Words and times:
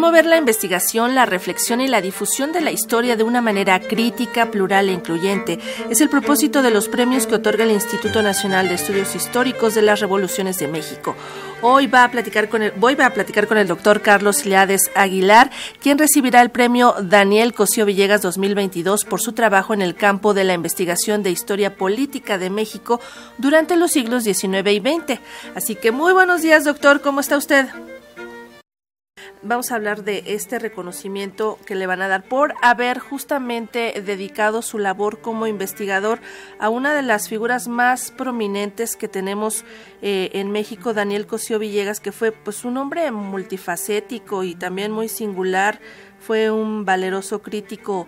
Promover 0.00 0.24
la 0.24 0.38
investigación, 0.38 1.14
la 1.14 1.26
reflexión 1.26 1.82
y 1.82 1.86
la 1.86 2.00
difusión 2.00 2.52
de 2.52 2.62
la 2.62 2.70
historia 2.70 3.16
de 3.16 3.22
una 3.22 3.42
manera 3.42 3.78
crítica, 3.80 4.50
plural 4.50 4.88
e 4.88 4.92
incluyente 4.92 5.58
es 5.90 6.00
el 6.00 6.08
propósito 6.08 6.62
de 6.62 6.70
los 6.70 6.88
premios 6.88 7.26
que 7.26 7.34
otorga 7.34 7.64
el 7.64 7.70
Instituto 7.70 8.22
Nacional 8.22 8.66
de 8.66 8.76
Estudios 8.76 9.14
Históricos 9.14 9.74
de 9.74 9.82
las 9.82 10.00
Revoluciones 10.00 10.58
de 10.58 10.68
México. 10.68 11.14
Hoy 11.60 11.86
va 11.86 12.04
a 12.04 12.10
platicar 12.10 12.48
con 12.48 12.62
el, 12.62 12.70
voy 12.70 12.96
a 12.98 13.12
platicar 13.12 13.46
con 13.46 13.58
el 13.58 13.68
doctor 13.68 14.00
Carlos 14.00 14.46
Liades 14.46 14.90
Aguilar, 14.94 15.50
quien 15.82 15.98
recibirá 15.98 16.40
el 16.40 16.48
premio 16.48 16.94
Daniel 17.02 17.52
Cosío 17.52 17.84
Villegas 17.84 18.22
2022 18.22 19.04
por 19.04 19.20
su 19.20 19.32
trabajo 19.32 19.74
en 19.74 19.82
el 19.82 19.94
campo 19.94 20.32
de 20.32 20.44
la 20.44 20.54
investigación 20.54 21.22
de 21.22 21.30
historia 21.30 21.76
política 21.76 22.38
de 22.38 22.48
México 22.48 23.02
durante 23.36 23.76
los 23.76 23.90
siglos 23.90 24.24
XIX 24.24 24.66
y 24.70 24.80
XX. 24.80 25.20
Así 25.54 25.74
que 25.74 25.92
muy 25.92 26.14
buenos 26.14 26.40
días, 26.40 26.64
doctor, 26.64 27.02
¿cómo 27.02 27.20
está 27.20 27.36
usted? 27.36 27.66
Vamos 29.42 29.72
a 29.72 29.76
hablar 29.76 30.04
de 30.04 30.22
este 30.26 30.58
reconocimiento 30.58 31.58
que 31.64 31.74
le 31.74 31.86
van 31.86 32.02
a 32.02 32.08
dar 32.08 32.22
por 32.24 32.54
haber 32.62 32.98
justamente 32.98 34.00
dedicado 34.04 34.62
su 34.62 34.78
labor 34.78 35.20
como 35.20 35.46
investigador 35.46 36.20
a 36.58 36.68
una 36.68 36.94
de 36.94 37.02
las 37.02 37.28
figuras 37.28 37.68
más 37.68 38.10
prominentes 38.10 38.96
que 38.96 39.08
tenemos 39.08 39.64
eh, 40.02 40.30
en 40.34 40.50
México, 40.50 40.92
Daniel 40.92 41.26
Cosío 41.26 41.58
Villegas, 41.58 42.00
que 42.00 42.12
fue 42.12 42.32
pues 42.32 42.64
un 42.64 42.76
hombre 42.76 43.10
multifacético 43.10 44.44
y 44.44 44.54
también 44.54 44.92
muy 44.92 45.08
singular, 45.08 45.80
fue 46.20 46.50
un 46.50 46.84
valeroso 46.84 47.40
crítico 47.40 48.06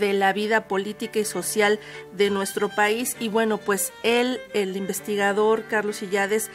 de 0.00 0.12
la 0.12 0.32
vida 0.32 0.66
política 0.66 1.20
y 1.20 1.24
social 1.24 1.78
de 2.12 2.30
nuestro 2.30 2.68
país. 2.68 3.16
Y 3.20 3.28
bueno, 3.28 3.58
pues 3.58 3.92
él, 4.02 4.40
el 4.52 4.76
investigador 4.76 5.64
Carlos 5.68 6.02
Illades, 6.02 6.50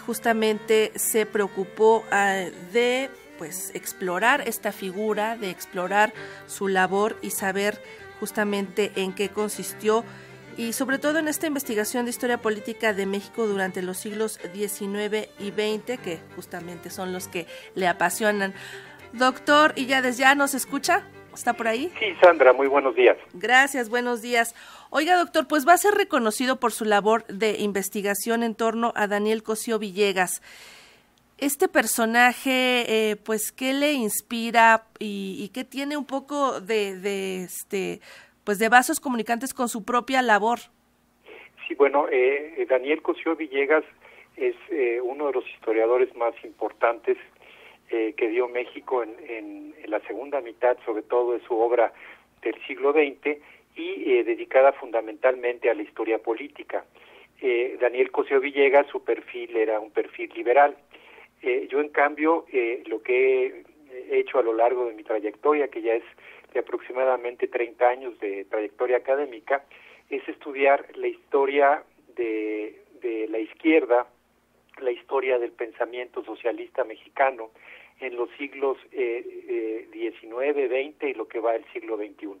justamente 0.00 0.92
se 0.96 1.24
preocupó 1.24 2.04
ah, 2.10 2.44
de 2.72 3.10
pues 3.40 3.74
explorar 3.74 4.46
esta 4.46 4.70
figura, 4.70 5.38
de 5.38 5.48
explorar 5.48 6.12
su 6.46 6.68
labor 6.68 7.16
y 7.22 7.30
saber 7.30 7.82
justamente 8.20 8.92
en 8.96 9.14
qué 9.14 9.30
consistió 9.30 10.04
y 10.58 10.74
sobre 10.74 10.98
todo 10.98 11.20
en 11.20 11.26
esta 11.26 11.46
investigación 11.46 12.04
de 12.04 12.10
historia 12.10 12.36
política 12.36 12.92
de 12.92 13.06
México 13.06 13.46
durante 13.46 13.80
los 13.80 13.96
siglos 13.96 14.38
XIX 14.52 15.30
y 15.38 15.52
XX, 15.52 15.98
que 16.02 16.18
justamente 16.36 16.90
son 16.90 17.14
los 17.14 17.28
que 17.28 17.46
le 17.74 17.88
apasionan. 17.88 18.52
Doctor, 19.14 19.72
¿y 19.74 19.86
ya 19.86 20.02
desde 20.02 20.20
ya 20.20 20.34
nos 20.34 20.52
escucha? 20.52 21.06
¿Está 21.32 21.54
por 21.54 21.66
ahí? 21.66 21.90
Sí, 21.98 22.14
Sandra, 22.20 22.52
muy 22.52 22.66
buenos 22.66 22.94
días. 22.94 23.16
Gracias, 23.32 23.88
buenos 23.88 24.20
días. 24.20 24.54
Oiga, 24.90 25.16
doctor, 25.16 25.48
pues 25.48 25.66
va 25.66 25.72
a 25.72 25.78
ser 25.78 25.94
reconocido 25.94 26.60
por 26.60 26.72
su 26.72 26.84
labor 26.84 27.24
de 27.28 27.56
investigación 27.60 28.42
en 28.42 28.54
torno 28.54 28.92
a 28.96 29.06
Daniel 29.06 29.42
Cosío 29.42 29.78
Villegas 29.78 30.42
este 31.40 31.68
personaje, 31.68 32.84
eh, 33.10 33.16
pues, 33.16 33.50
¿qué 33.50 33.72
le 33.72 33.92
inspira 33.92 34.84
y, 34.98 35.50
qué 35.54 35.64
tiene 35.64 35.96
un 35.96 36.06
poco 36.06 36.60
de, 36.60 37.44
este, 37.44 38.00
pues, 38.44 38.58
de 38.58 38.68
vasos 38.68 39.00
comunicantes 39.00 39.54
con 39.54 39.68
su 39.68 39.84
propia 39.84 40.22
labor? 40.22 40.58
Sí, 41.66 41.74
bueno, 41.74 42.06
eh, 42.10 42.66
Daniel 42.68 43.00
Cosío 43.02 43.36
Villegas 43.36 43.84
es 44.36 44.54
eh, 44.70 45.00
uno 45.02 45.28
de 45.28 45.32
los 45.32 45.48
historiadores 45.48 46.14
más 46.16 46.34
importantes 46.44 47.16
que 47.90 48.28
dio 48.28 48.46
México 48.46 49.02
en, 49.02 49.16
en, 49.28 49.90
la 49.90 49.98
segunda 50.06 50.40
mitad, 50.40 50.76
sobre 50.84 51.02
todo 51.02 51.32
de 51.32 51.40
su 51.40 51.58
obra 51.58 51.92
del 52.40 52.54
siglo 52.64 52.92
XX, 52.92 53.36
y 53.74 54.22
dedicada 54.22 54.72
fundamentalmente 54.74 55.68
a 55.68 55.74
la 55.74 55.82
historia 55.82 56.18
política. 56.18 56.84
Daniel 57.80 58.12
Cosío 58.12 58.38
Villegas, 58.38 58.86
su 58.86 59.02
perfil 59.02 59.56
era 59.56 59.80
un 59.80 59.90
perfil 59.90 60.30
liberal 60.36 60.76
eh, 61.42 61.68
yo, 61.70 61.80
en 61.80 61.88
cambio, 61.88 62.46
eh, 62.52 62.82
lo 62.86 63.02
que 63.02 63.64
he 64.08 64.18
hecho 64.18 64.38
a 64.38 64.42
lo 64.42 64.52
largo 64.54 64.86
de 64.86 64.94
mi 64.94 65.02
trayectoria, 65.02 65.68
que 65.68 65.82
ya 65.82 65.94
es 65.94 66.04
de 66.52 66.60
aproximadamente 66.60 67.48
30 67.48 67.88
años 67.88 68.18
de 68.20 68.44
trayectoria 68.46 68.98
académica, 68.98 69.64
es 70.08 70.26
estudiar 70.28 70.86
la 70.96 71.06
historia 71.06 71.84
de, 72.16 72.76
la 73.30 73.38
izquierda, 73.38 74.06
la 74.80 74.90
historia 74.90 75.38
del 75.38 75.52
pensamiento 75.52 76.24
socialista 76.24 76.84
mexicano 76.84 77.50
en 78.00 78.16
los 78.16 78.28
siglos 78.36 78.76
eh, 78.92 79.86
19, 79.92 80.68
20 80.68 81.08
y 81.08 81.14
lo 81.14 81.28
que 81.28 81.38
va 81.38 81.52
del 81.52 81.64
siglo 81.72 81.96
XXI. 81.96 82.38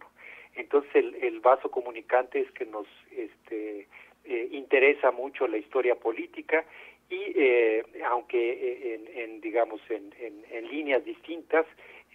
Entonces 0.56 0.90
el, 0.94 1.14
el 1.16 1.40
vaso 1.40 1.70
comunicante 1.70 2.40
es 2.40 2.50
que 2.52 2.66
nos 2.66 2.86
este, 3.12 3.86
eh, 4.24 4.48
interesa 4.52 5.10
mucho 5.10 5.48
la 5.48 5.56
historia 5.56 5.94
política 5.94 6.64
y 7.10 7.32
eh, 7.34 7.84
aunque 8.08 8.38
eh, 8.38 9.24
en, 9.24 9.40
digamos 9.40 9.80
en, 9.90 10.12
en, 10.18 10.68
líneas 10.68 11.04
distintas 11.04 11.66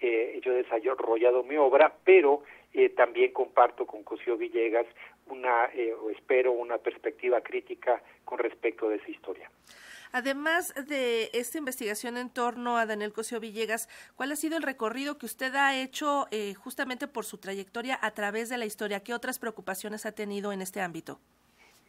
eh, 0.02 0.40
yo 0.44 0.54
he 0.54 0.64
desarrollado 0.64 1.44
mi 1.44 1.58
obra 1.58 1.94
pero 2.06 2.44
eh, 2.74 2.90
también 2.90 3.34
comparto 3.34 3.86
con 3.86 4.04
Cosío 4.04 4.38
Villegas 4.38 4.86
una 5.28 5.70
o 6.02 6.10
espero 6.12 6.52
una 6.54 6.78
perspectiva 6.78 7.42
crítica 7.42 8.02
con 8.24 8.40
respecto 8.40 8.90
de 8.90 8.98
esa 8.98 9.12
historia 9.12 9.52
Además 10.12 10.74
de 10.88 11.30
esta 11.34 11.58
investigación 11.58 12.16
en 12.16 12.30
torno 12.30 12.78
a 12.78 12.86
Daniel 12.86 13.12
Cosío 13.12 13.42
Villegas, 13.42 13.90
¿cuál 14.16 14.32
ha 14.32 14.38
sido 14.38 14.56
el 14.56 14.64
recorrido 14.64 15.18
que 15.18 15.26
usted 15.26 15.54
ha 15.56 15.78
hecho 15.78 16.28
justamente 16.58 17.10
por 17.10 17.26
su 17.26 17.38
trayectoria 17.38 18.00
a 18.02 18.12
través 18.12 18.48
de 18.48 18.58
la 18.58 18.66
historia? 18.66 19.04
¿Qué 19.04 19.14
otras 19.14 19.40
preocupaciones 19.40 20.06
ha 20.06 20.14
tenido 20.14 20.54
en 20.54 20.62
este 20.62 20.80
ámbito? 20.80 21.20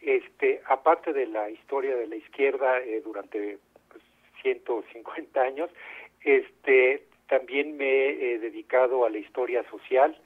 Este, 0.00 0.60
aparte 0.66 1.12
de 1.12 1.26
la 1.26 1.50
historia 1.50 1.96
de 1.96 2.06
la 2.06 2.16
izquierda 2.16 2.78
eh, 2.80 3.00
durante 3.04 3.58
150 4.42 5.02
pues, 5.32 5.36
años, 5.36 5.70
este, 6.22 7.04
también 7.28 7.76
me 7.76 8.10
he 8.10 8.38
dedicado 8.38 9.04
a 9.04 9.10
la 9.10 9.18
historia 9.18 9.64
social, 9.70 10.16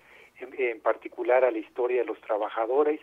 en, 0.40 0.80
particular 0.80 1.44
a 1.44 1.50
la 1.50 1.58
historia 1.58 2.00
de 2.00 2.06
los 2.06 2.20
trabajadores 2.22 3.00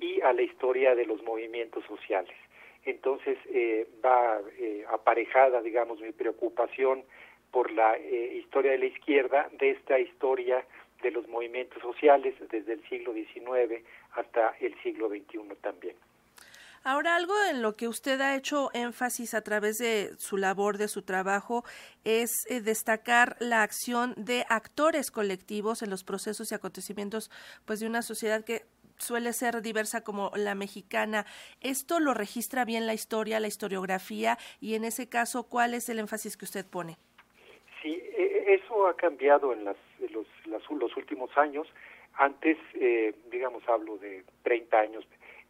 y 0.00 0.20
a 0.20 0.32
la 0.32 0.42
historia 0.42 0.94
de 0.94 1.04
los 1.04 1.22
movimientos 1.22 1.84
sociales. 1.84 2.36
Entonces 2.84 3.38
eh, 3.52 3.88
va 4.04 4.40
eh, 4.58 4.84
aparejada, 4.90 5.60
digamos, 5.62 6.00
mi 6.00 6.12
preocupación 6.12 7.02
por 7.50 7.70
la 7.72 7.98
historia 7.98 8.72
de 8.72 8.78
la 8.78 8.86
izquierda 8.86 9.48
de 9.52 9.70
esta 9.70 9.98
historia 9.98 10.64
de 11.02 11.10
los 11.10 11.28
movimientos 11.28 11.80
sociales 11.82 12.34
desde 12.50 12.74
el 12.74 12.88
siglo 12.88 13.12
XIX 13.12 13.82
hasta 14.12 14.56
el 14.60 14.74
siglo 14.82 15.08
XXI 15.08 15.54
también. 15.60 15.96
Ahora, 16.88 17.16
algo 17.16 17.34
en 17.50 17.62
lo 17.62 17.74
que 17.74 17.88
usted 17.88 18.20
ha 18.20 18.36
hecho 18.36 18.70
énfasis 18.72 19.34
a 19.34 19.42
través 19.42 19.78
de 19.78 20.10
su 20.18 20.36
labor, 20.36 20.78
de 20.78 20.86
su 20.86 21.02
trabajo, 21.02 21.64
es 22.04 22.46
eh, 22.48 22.60
destacar 22.60 23.34
la 23.40 23.64
acción 23.64 24.14
de 24.16 24.44
actores 24.48 25.10
colectivos 25.10 25.82
en 25.82 25.90
los 25.90 26.04
procesos 26.04 26.52
y 26.52 26.54
acontecimientos 26.54 27.28
pues, 27.64 27.80
de 27.80 27.88
una 27.88 28.02
sociedad 28.02 28.44
que 28.44 28.66
suele 28.98 29.32
ser 29.32 29.62
diversa 29.62 30.04
como 30.04 30.30
la 30.36 30.54
mexicana. 30.54 31.26
¿Esto 31.60 31.98
lo 31.98 32.14
registra 32.14 32.64
bien 32.64 32.86
la 32.86 32.94
historia, 32.94 33.40
la 33.40 33.48
historiografía? 33.48 34.38
Y 34.60 34.76
en 34.76 34.84
ese 34.84 35.08
caso, 35.08 35.48
¿cuál 35.48 35.74
es 35.74 35.88
el 35.88 35.98
énfasis 35.98 36.36
que 36.36 36.44
usted 36.44 36.64
pone? 36.70 36.98
Sí, 37.82 38.00
e, 38.16 38.22
e, 38.22 38.54
eso 38.54 38.86
ha 38.86 38.94
cambiado 38.94 39.52
en, 39.52 39.64
los, 39.64 39.76
los, 40.44 40.96
últimos 40.96 41.36
años. 41.36 41.66
Antes, 42.14 42.56
eh, 42.74 43.12
digamos, 43.32 43.68
hablo 43.68 43.98
de 43.98 44.22
30 44.44 44.78
años 44.78 45.04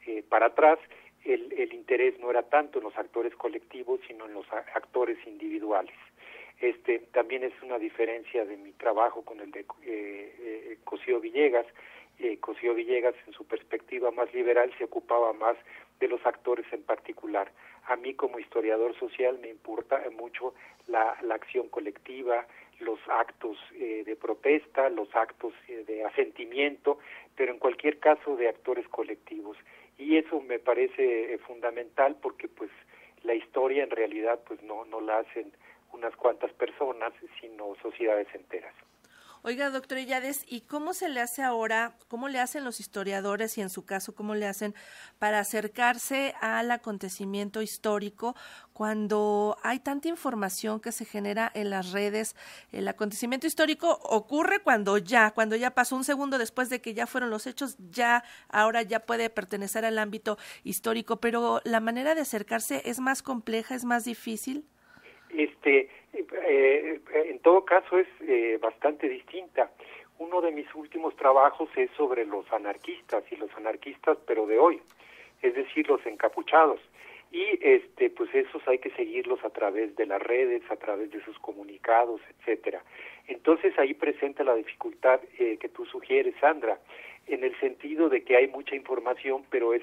eh, 0.07 0.25
para 0.31 0.47
atrás, 0.47 0.79
el, 1.27 1.53
el, 1.53 1.73
interés 1.73 2.19
no 2.21 2.31
era 2.31 2.43
tanto 2.43 2.79
en 2.79 2.85
los 2.85 2.97
actores 2.97 3.35
colectivos, 3.37 4.01
sino 4.07 4.27
en 4.27 4.35
los 4.35 4.47
actores 4.53 5.19
individuales. 5.27 5.95
Este 6.61 7.01
también 7.13 7.45
es 7.45 7.53
una 7.63 7.79
diferencia 7.79 8.45
de 8.45 8.57
mi 8.57 8.73
trabajo 8.73 9.23
con 9.23 9.41
el 9.41 9.51
de 9.51 9.61
eh, 9.61 9.67
eh, 9.85 10.79
Cosío 10.85 11.21
Villegas. 11.21 11.67
Eh, 12.19 12.39
Cosío 12.39 12.75
Villegas, 12.75 13.15
en 13.27 13.35
su 13.35 13.47
perspectiva 13.47 14.11
más 14.11 14.33
liberal, 14.33 14.73
se 14.79 14.85
ocupaba 14.85 15.35
más 15.35 15.57
de 16.01 16.09
los 16.09 16.25
actores 16.25 16.65
en 16.73 16.83
particular. 16.83 17.53
A 17.89 17.97
mí, 17.97 18.15
como 18.15 18.39
historiador 18.39 18.99
social, 18.99 19.39
me 19.39 19.51
importa 19.51 20.03
mucho 20.17 20.55
la, 20.87 21.17
la 21.23 21.35
acción 21.35 21.69
colectiva, 21.69 22.47
los 22.81 22.99
actos 23.09 23.57
eh, 23.75 24.03
de 24.05 24.17
protesta, 24.17 24.89
los 24.91 25.15
actos 25.15 25.53
eh, 25.69 25.85
de 25.87 26.05
asentimiento, 26.05 26.99
pero 27.35 27.53
en 27.53 27.56
cualquier 27.87 28.01
caso 28.01 28.37
de 28.37 28.49
actores 28.49 28.89
colectivos. 28.89 29.57
Y 29.97 30.17
eso 30.17 30.41
me 30.41 30.59
parece 30.59 31.35
eh, 31.35 31.39
fundamental 31.39 32.17
porque 32.21 32.49
pues 32.49 32.71
la 33.23 33.35
historia 33.35 33.85
en 33.85 33.91
realidad 33.91 34.41
pues 34.47 34.61
no 34.63 34.85
no 34.85 35.01
la 35.01 35.19
hacen 35.19 35.53
unas 35.93 36.15
cuantas 36.17 36.53
personas 36.55 37.13
sino 37.41 37.77
sociedades 37.81 38.27
enteras 38.35 38.75
Oiga, 39.49 39.71
doctor 39.71 39.99
Illades, 39.99 40.45
¿y 40.49 40.63
cómo 40.63 40.93
se 40.93 41.09
le 41.09 41.21
hace 41.21 41.41
ahora, 41.41 41.95
cómo 42.09 42.27
le 42.27 42.41
hacen 42.41 42.65
los 42.65 42.81
historiadores 42.81 43.57
y 43.57 43.61
en 43.61 43.71
su 43.71 43.87
caso, 43.87 44.13
cómo 44.13 44.35
le 44.35 44.45
hacen 44.45 44.75
para 45.21 45.39
acercarse 45.39 46.35
al 46.41 46.69
acontecimiento 46.73 47.63
histórico 47.63 48.35
cuando 48.73 49.57
hay 49.63 49.79
tanta 49.79 50.09
información 50.09 50.81
que 50.81 50.91
se 50.91 51.05
genera 51.05 51.49
en 51.55 51.71
las 51.71 51.93
redes? 51.93 52.35
El 52.73 52.89
acontecimiento 52.89 53.47
histórico 53.47 54.01
ocurre 54.03 54.59
cuando 54.65 54.99
ya, 54.99 55.31
cuando 55.31 55.55
ya 55.55 55.71
pasó 55.71 55.95
un 55.95 56.03
segundo 56.03 56.39
después 56.39 56.69
de 56.69 56.81
que 56.81 56.93
ya 56.93 57.07
fueron 57.07 57.31
los 57.31 57.47
hechos, 57.47 57.77
ya 57.93 58.25
ahora 58.49 58.83
ya 58.83 59.07
puede 59.07 59.31
pertenecer 59.31 59.85
al 59.85 60.01
ámbito 60.01 60.39
histórico, 60.65 61.21
pero 61.21 61.61
la 61.63 61.79
manera 61.79 62.17
de 62.17 62.23
acercarse 62.23 62.83
es 62.85 62.99
más 62.99 63.23
compleja, 63.23 63.77
es 63.77 63.85
más 63.85 64.05
difícil. 64.05 64.65
Este, 65.31 65.89
eh, 66.47 67.01
en 67.13 67.39
todo 67.41 67.65
caso 67.65 67.99
es 67.99 68.09
eh, 68.21 68.59
bastante 68.61 69.09
distinta. 69.09 69.71
Uno 70.19 70.41
de 70.41 70.51
mis 70.51 70.73
últimos 70.75 71.15
trabajos 71.17 71.69
es 71.77 71.91
sobre 71.97 72.25
los 72.25 72.51
anarquistas 72.53 73.25
y 73.31 73.37
los 73.37 73.51
anarquistas, 73.57 74.17
pero 74.27 74.47
de 74.47 74.59
hoy, 74.59 74.81
es 75.43 75.55
decir, 75.55 75.89
los 75.89 76.05
encapuchados. 76.07 76.81
Y 77.33 77.59
este, 77.61 78.09
pues 78.11 78.35
esos 78.35 78.67
hay 78.69 78.79
que 78.79 78.91
seguirlos 78.91 79.45
a 79.45 79.51
través 79.51 79.95
de 79.97 80.07
las 80.07 80.23
redes, 80.23 80.63
a 80.71 80.77
través 80.77 81.11
de 81.11 81.23
sus 81.25 81.39
comunicados, 81.41 82.21
etcétera. 82.39 82.83
Entonces 83.27 83.77
ahí 83.79 83.95
presenta 83.95 84.45
la 84.45 84.55
dificultad 84.55 85.21
eh, 85.39 85.59
que 85.59 85.69
tú 85.69 85.85
sugieres, 85.87 86.35
Sandra, 86.41 86.79
en 87.27 87.43
el 87.43 87.59
sentido 87.59 88.09
de 88.09 88.23
que 88.23 88.37
hay 88.37 88.47
mucha 88.47 88.77
información, 88.77 89.45
pero 89.51 89.75
es 89.75 89.83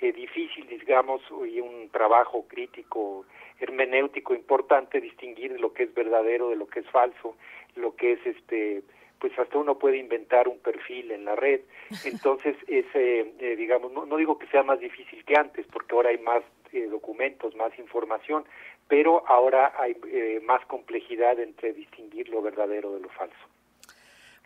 eh, 0.00 0.12
difícil, 0.12 0.66
digamos, 0.68 1.22
y 1.46 1.60
un 1.60 1.88
trabajo 1.90 2.46
crítico, 2.48 3.24
hermenéutico 3.58 4.34
importante 4.34 5.00
distinguir 5.00 5.58
lo 5.60 5.72
que 5.72 5.84
es 5.84 5.94
verdadero 5.94 6.48
de 6.48 6.56
lo 6.56 6.66
que 6.66 6.80
es 6.80 6.90
falso, 6.90 7.36
lo 7.76 7.94
que 7.94 8.12
es 8.12 8.26
este 8.26 8.82
pues 9.20 9.38
hasta 9.38 9.58
uno 9.58 9.78
puede 9.78 9.98
inventar 9.98 10.48
un 10.48 10.58
perfil 10.58 11.10
en 11.10 11.26
la 11.26 11.36
red. 11.36 11.60
Entonces, 12.04 12.56
es, 12.66 12.86
eh, 12.94 13.54
digamos, 13.56 13.92
no, 13.92 14.06
no, 14.06 14.16
digo 14.16 14.38
que 14.38 14.46
sea 14.46 14.62
más 14.62 14.80
difícil 14.80 15.24
que 15.24 15.36
antes, 15.36 15.66
porque 15.70 15.94
ahora 15.94 16.08
hay 16.08 16.18
más 16.18 16.42
eh, 16.72 16.86
documentos, 16.86 17.54
más 17.54 17.78
información, 17.78 18.44
pero 18.88 19.26
ahora 19.28 19.74
hay 19.78 19.96
eh, 20.06 20.40
más 20.44 20.64
complejidad 20.66 21.38
entre 21.38 21.72
distinguir 21.72 22.28
lo 22.28 22.42
verdadero 22.42 22.92
de 22.92 23.00
lo 23.00 23.08
falso. 23.10 23.36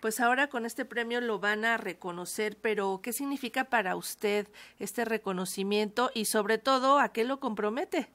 Pues 0.04 0.20
ahora 0.20 0.48
con 0.48 0.66
este 0.66 0.84
premio 0.84 1.22
lo 1.22 1.38
van 1.38 1.64
a 1.64 1.78
reconocer, 1.78 2.58
pero 2.60 3.00
¿qué 3.02 3.14
significa 3.14 3.70
para 3.70 3.96
usted 3.96 4.46
este 4.78 5.06
reconocimiento 5.06 6.10
y 6.12 6.26
sobre 6.26 6.58
todo 6.58 6.98
a 6.98 7.10
qué 7.14 7.24
lo 7.24 7.40
compromete? 7.40 8.08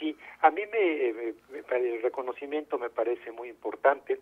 Sí, 0.00 0.16
a 0.40 0.50
mí 0.50 0.62
me, 0.66 1.08
el 1.20 2.02
reconocimiento 2.02 2.76
me 2.76 2.90
parece 2.90 3.30
muy 3.30 3.50
importante. 3.50 4.18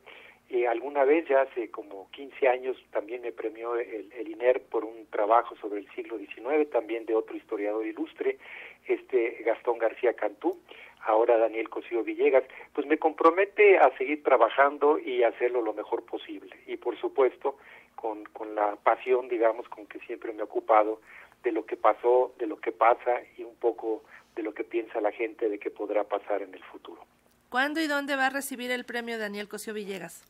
Eh, 0.50 0.66
alguna 0.66 1.04
vez, 1.04 1.28
ya 1.28 1.42
hace 1.42 1.70
como 1.70 2.10
15 2.12 2.48
años, 2.48 2.76
también 2.90 3.20
me 3.20 3.32
premió 3.32 3.76
el, 3.76 4.10
INER 4.26 4.62
por 4.62 4.84
un 4.84 5.06
trabajo 5.10 5.54
sobre 5.56 5.80
el 5.80 5.90
siglo 5.90 6.16
XIX, 6.16 6.70
también 6.70 7.04
de 7.04 7.14
otro 7.14 7.36
historiador 7.36 7.86
ilustre, 7.86 8.38
este 8.86 9.42
Gastón 9.44 9.76
García 9.78 10.14
Cantú, 10.14 10.58
ahora 11.02 11.36
Daniel 11.36 11.68
Cosío 11.68 12.02
Villegas, 12.02 12.44
pues 12.72 12.86
me 12.86 12.98
compromete 12.98 13.76
a 13.78 13.94
seguir 13.98 14.22
trabajando 14.22 14.98
y 14.98 15.22
hacerlo 15.22 15.60
lo 15.60 15.74
mejor 15.74 16.04
posible. 16.06 16.56
Y 16.66 16.78
por 16.78 16.98
supuesto, 16.98 17.58
con, 17.94 18.24
con 18.26 18.54
la 18.54 18.76
pasión, 18.76 19.28
digamos, 19.28 19.68
con 19.68 19.86
que 19.86 19.98
siempre 20.00 20.32
me 20.32 20.40
he 20.40 20.44
ocupado 20.44 21.00
de 21.42 21.52
lo 21.52 21.66
que 21.66 21.76
pasó, 21.76 22.32
de 22.38 22.46
lo 22.46 22.58
que 22.58 22.72
pasa 22.72 23.20
y 23.36 23.44
un 23.44 23.56
poco 23.56 24.02
de 24.34 24.42
lo 24.42 24.54
que 24.54 24.64
piensa 24.64 25.00
la 25.00 25.12
gente 25.12 25.48
de 25.48 25.58
que 25.58 25.70
podrá 25.70 26.04
pasar 26.04 26.40
en 26.40 26.54
el 26.54 26.62
futuro. 26.64 27.04
¿Cuándo 27.50 27.80
y 27.80 27.86
dónde 27.86 28.14
va 28.14 28.26
a 28.26 28.30
recibir 28.30 28.70
el 28.70 28.84
premio 28.84 29.18
Daniel 29.18 29.48
Cosío 29.48 29.72
Villegas? 29.72 30.22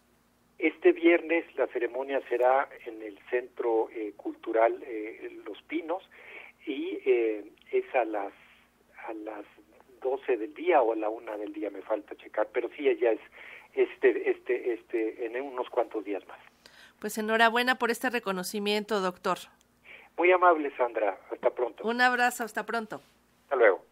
Este 0.58 0.92
viernes 0.92 1.44
la 1.56 1.66
ceremonia 1.68 2.20
será 2.28 2.68
en 2.86 3.02
el 3.02 3.18
Centro 3.28 3.88
eh, 3.90 4.12
Cultural 4.16 4.80
eh, 4.86 5.40
Los 5.44 5.60
Pinos 5.62 6.02
y 6.64 6.98
eh, 7.04 7.44
es 7.72 7.92
a 7.94 8.04
las 8.04 8.32
a 9.06 9.12
las 9.14 9.44
12 10.00 10.36
del 10.36 10.54
día 10.54 10.80
o 10.80 10.92
a 10.92 10.96
la 10.96 11.08
una 11.08 11.36
del 11.36 11.52
día 11.52 11.70
me 11.70 11.82
falta 11.82 12.14
checar, 12.16 12.48
pero 12.52 12.68
sí 12.76 12.84
ya 13.00 13.10
es 13.10 13.20
este 13.74 14.30
este 14.30 14.74
este 14.74 15.26
en 15.26 15.40
unos 15.40 15.68
cuantos 15.70 16.04
días 16.04 16.26
más. 16.28 16.38
Pues 17.00 17.18
enhorabuena 17.18 17.76
por 17.76 17.90
este 17.90 18.10
reconocimiento, 18.10 19.00
doctor. 19.00 19.38
Muy 20.16 20.30
amable, 20.32 20.72
Sandra. 20.76 21.18
Hasta 21.32 21.50
pronto. 21.50 21.86
Un 21.86 22.00
abrazo, 22.00 22.44
hasta 22.44 22.64
pronto. 22.66 23.00
Hasta 23.44 23.56
luego. 23.56 23.87